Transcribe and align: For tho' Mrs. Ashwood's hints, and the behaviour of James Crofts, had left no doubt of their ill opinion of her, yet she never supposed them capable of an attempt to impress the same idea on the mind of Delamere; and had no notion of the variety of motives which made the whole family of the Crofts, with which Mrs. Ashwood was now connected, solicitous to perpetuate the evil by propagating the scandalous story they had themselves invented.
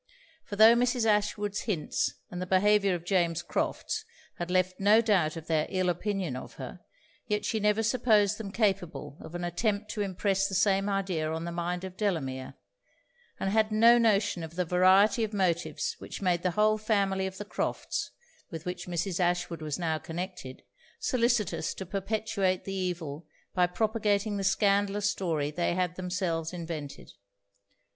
For 0.45 0.55
tho' 0.55 0.73
Mrs. 0.73 1.05
Ashwood's 1.05 1.61
hints, 1.69 2.15
and 2.31 2.41
the 2.41 2.47
behaviour 2.47 2.95
of 2.95 3.03
James 3.05 3.43
Crofts, 3.43 4.03
had 4.39 4.49
left 4.49 4.79
no 4.79 4.99
doubt 4.99 5.37
of 5.37 5.45
their 5.45 5.67
ill 5.69 5.89
opinion 5.89 6.35
of 6.35 6.53
her, 6.55 6.79
yet 7.27 7.45
she 7.45 7.59
never 7.59 7.83
supposed 7.83 8.39
them 8.39 8.51
capable 8.51 9.19
of 9.21 9.35
an 9.35 9.43
attempt 9.43 9.91
to 9.91 10.01
impress 10.01 10.47
the 10.47 10.55
same 10.55 10.89
idea 10.89 11.31
on 11.31 11.45
the 11.45 11.51
mind 11.51 11.83
of 11.83 11.97
Delamere; 11.97 12.55
and 13.39 13.51
had 13.51 13.71
no 13.71 13.99
notion 13.99 14.41
of 14.41 14.55
the 14.55 14.65
variety 14.65 15.23
of 15.23 15.35
motives 15.35 15.95
which 15.99 16.19
made 16.19 16.41
the 16.41 16.57
whole 16.57 16.79
family 16.79 17.27
of 17.27 17.37
the 17.37 17.45
Crofts, 17.45 18.09
with 18.49 18.65
which 18.65 18.87
Mrs. 18.87 19.19
Ashwood 19.19 19.61
was 19.61 19.77
now 19.77 19.99
connected, 19.99 20.63
solicitous 20.99 21.75
to 21.75 21.85
perpetuate 21.85 22.63
the 22.65 22.73
evil 22.73 23.27
by 23.53 23.67
propagating 23.67 24.37
the 24.37 24.43
scandalous 24.43 25.11
story 25.11 25.51
they 25.51 25.75
had 25.75 25.93
themselves 25.95 26.53
invented. 26.53 27.11